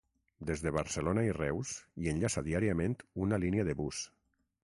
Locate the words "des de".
0.49-0.71